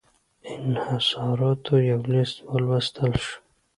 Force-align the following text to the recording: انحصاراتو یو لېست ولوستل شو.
انحصاراتو 0.53 1.73
یو 1.89 2.01
لېست 2.13 2.37
ولوستل 2.51 3.11
شو. 3.23 3.33